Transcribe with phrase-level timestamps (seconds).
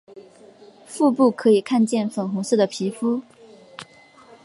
[0.87, 3.21] 腹部可以看见粉红色的皮肤。